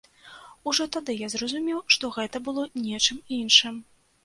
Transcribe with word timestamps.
Ужо 0.71 0.87
тады 0.95 1.15
я 1.19 1.27
зразумеў, 1.35 1.83
што 1.97 2.11
гэта 2.17 2.43
было 2.49 2.67
нечым 2.89 3.23
іншым. 3.41 3.81